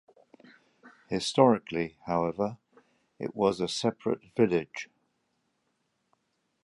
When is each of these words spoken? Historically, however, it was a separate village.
Historically, 1.09 1.95
however, 2.07 2.57
it 3.19 3.35
was 3.35 3.61
a 3.61 3.67
separate 3.67 4.33
village. 4.35 4.89